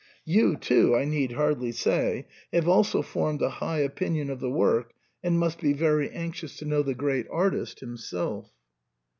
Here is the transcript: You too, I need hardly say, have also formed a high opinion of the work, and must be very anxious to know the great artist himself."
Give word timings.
You 0.25 0.55
too, 0.57 0.95
I 0.95 1.05
need 1.05 1.33
hardly 1.33 1.71
say, 1.71 2.25
have 2.51 2.67
also 2.67 3.03
formed 3.03 3.39
a 3.43 3.51
high 3.61 3.77
opinion 3.81 4.31
of 4.31 4.39
the 4.39 4.49
work, 4.49 4.93
and 5.23 5.37
must 5.37 5.59
be 5.61 5.73
very 5.73 6.09
anxious 6.09 6.55
to 6.57 6.65
know 6.65 6.81
the 6.81 6.95
great 6.95 7.27
artist 7.29 7.81
himself." 7.81 8.49